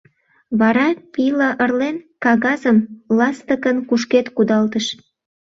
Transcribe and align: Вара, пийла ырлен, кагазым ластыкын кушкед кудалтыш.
Вара, 0.59 0.87
пийла 1.13 1.49
ырлен, 1.63 1.97
кагазым 2.23 2.77
ластыкын 3.17 3.77
кушкед 3.87 4.27
кудалтыш. 4.35 4.85